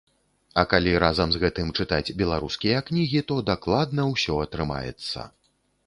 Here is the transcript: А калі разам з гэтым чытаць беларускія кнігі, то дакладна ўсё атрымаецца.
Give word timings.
А 0.61 0.61
калі 0.71 0.93
разам 1.03 1.29
з 1.35 1.41
гэтым 1.43 1.67
чытаць 1.79 2.15
беларускія 2.23 2.81
кнігі, 2.91 3.25
то 3.33 3.41
дакладна 3.53 4.11
ўсё 4.17 4.43
атрымаецца. 4.49 5.33